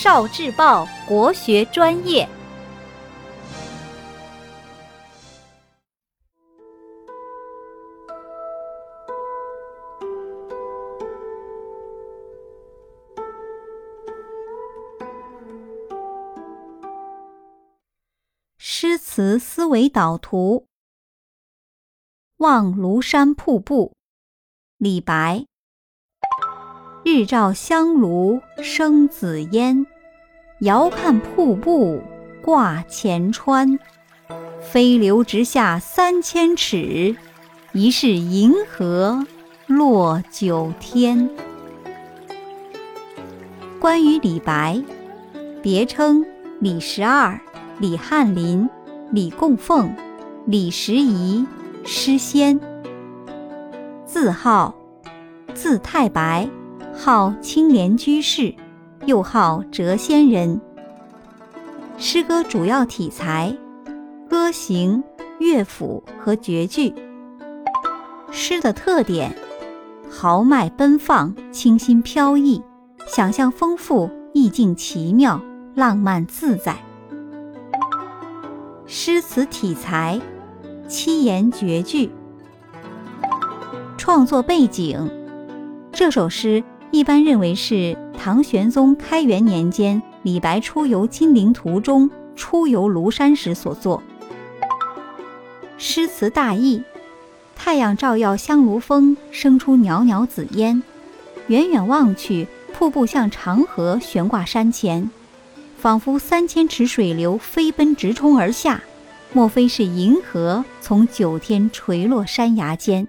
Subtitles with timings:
[0.00, 2.28] 少智报国学专业。
[18.56, 20.68] 诗词思维导图。
[22.36, 23.96] 望庐山瀑布，
[24.76, 25.47] 李白。
[27.04, 29.86] 日照香炉生紫烟，
[30.60, 32.02] 遥看瀑布
[32.42, 33.78] 挂前川。
[34.60, 37.16] 飞流直下三千尺，
[37.72, 39.24] 疑是银河
[39.66, 41.30] 落九天。
[43.80, 44.82] 关于李白，
[45.62, 46.26] 别称
[46.60, 47.40] 李十二、
[47.78, 48.68] 李翰林、
[49.12, 49.94] 李供奉、
[50.46, 51.46] 李时宜、
[51.86, 52.58] 诗仙。
[54.04, 54.74] 字号，
[55.54, 56.48] 字太白。
[57.00, 58.52] 号青莲居士，
[59.06, 60.60] 又号谪仙人。
[61.96, 63.56] 诗歌主要题材：
[64.28, 65.04] 歌行、
[65.38, 66.92] 乐府和绝句。
[68.32, 69.32] 诗的特点：
[70.10, 72.60] 豪迈奔放，清新飘逸，
[73.06, 75.40] 想象丰富，意境奇妙，
[75.76, 76.74] 浪漫自在。
[78.86, 80.20] 诗词体裁：
[80.88, 82.10] 七言绝句。
[83.96, 85.08] 创作背景：
[85.92, 86.64] 这首诗。
[86.90, 94.02] 一般认为是唐玄宗开元年间李白出游金陵途中出游庐山时所作。
[95.76, 96.82] 诗词大意：
[97.54, 100.82] 太阳照耀香炉峰，生出袅袅紫烟。
[101.48, 105.10] 远远望去，瀑布像长河悬挂山前，
[105.76, 108.82] 仿佛三千尺水流飞奔直冲而下。
[109.34, 113.06] 莫非是银河从九天垂落山崖间？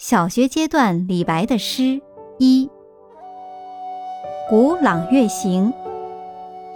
[0.00, 2.00] 小学阶段李白的诗
[2.38, 2.70] 一：
[4.48, 5.72] 古朗月行，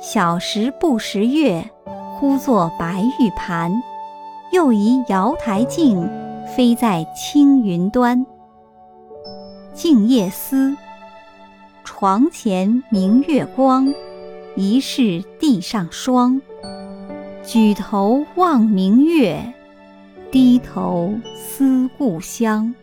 [0.01, 1.70] 小时不识月，
[2.17, 3.80] 呼作白玉盘。
[4.51, 6.11] 又疑瑶台镜，
[6.57, 8.27] 飞在青云端。
[9.73, 10.77] 静夜思，
[11.85, 13.95] 床前明月光，
[14.57, 16.42] 疑是地上霜。
[17.45, 19.55] 举头望明月，
[20.33, 22.74] 低头思故乡。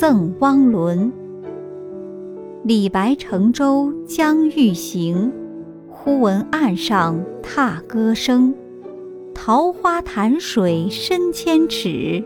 [0.00, 1.12] 赠汪伦。
[2.64, 5.30] 李白乘舟将欲行，
[5.90, 8.54] 忽闻岸上踏歌声。
[9.34, 12.24] 桃花潭水深千尺，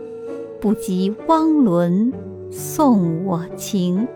[0.61, 2.13] 不及汪伦
[2.49, 4.07] 送我情。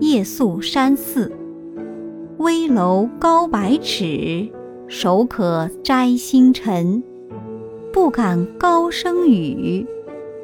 [0.00, 1.30] 夜宿山寺，
[2.38, 4.48] 危楼高百尺，
[4.88, 7.00] 手可摘星辰。
[7.92, 9.86] 不敢高声语。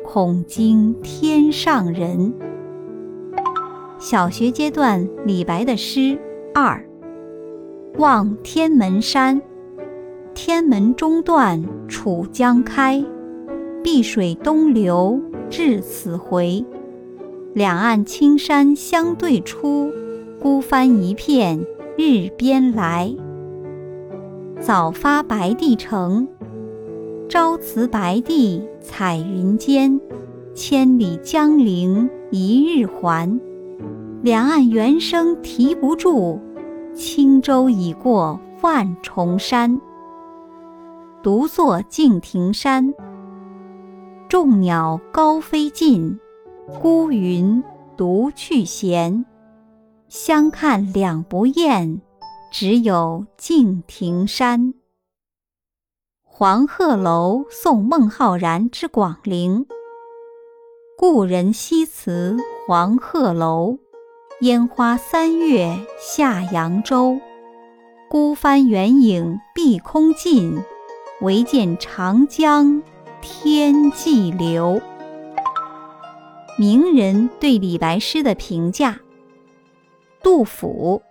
[0.05, 2.35] 恐惊天上人。
[3.99, 6.19] 小学阶段李白的诗
[6.55, 6.85] 二：
[7.99, 9.41] 望天门山，
[10.35, 13.05] 天门中断楚江开，
[13.83, 16.65] 碧水东流至此回。
[17.55, 19.91] 两岸青山相对出，
[20.41, 21.65] 孤帆一片
[21.97, 23.15] 日边来。
[24.61, 26.29] 早发白帝城。
[27.29, 29.99] 朝辞白帝彩云间，
[30.55, 33.41] 千里江陵一日还。
[34.23, 36.39] 两岸猿声啼不住，
[36.95, 39.81] 轻舟已过万重山。
[41.23, 42.93] 独坐敬亭山，
[44.29, 46.19] 众鸟高飞尽，
[46.81, 47.63] 孤云
[47.97, 49.25] 独去闲。
[50.09, 52.01] 相看两不厌，
[52.53, 54.75] 只有敬亭山。
[56.35, 59.67] 黄鹤楼送孟浩然之广陵。
[60.97, 63.77] 故人西辞黄鹤楼，
[64.41, 67.21] 烟花三月下扬州。
[68.09, 70.59] 孤帆远影碧空尽，
[71.21, 72.83] 唯见长江
[73.21, 74.81] 天际流。
[76.59, 79.01] 名人对李白诗的评价：
[80.23, 81.03] 杜甫，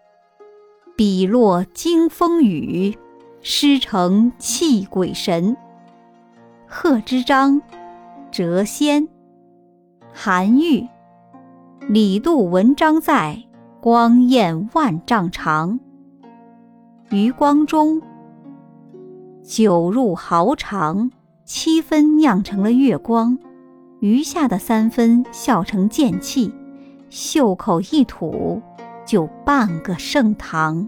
[0.95, 2.97] 笔落惊风雨。
[3.43, 5.57] 诗成泣鬼神，
[6.67, 7.59] 贺知章，
[8.31, 9.07] 谪仙，
[10.13, 10.87] 韩愈，
[11.87, 13.43] 李杜文章在，
[13.81, 15.79] 光焰万丈长。
[17.09, 17.99] 余光中，
[19.43, 21.09] 酒入豪肠，
[21.43, 23.39] 七分酿成了月光，
[24.01, 26.53] 余下的三分笑成剑气，
[27.09, 28.61] 袖口一吐，
[29.03, 30.87] 就半个盛唐。